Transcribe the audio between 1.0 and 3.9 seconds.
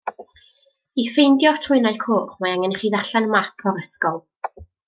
I ffeindio'r trwynau coch mae angen i chi ddarllen map o'r